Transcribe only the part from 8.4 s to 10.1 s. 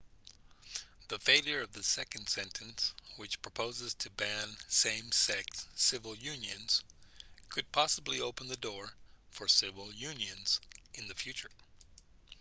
the door for civil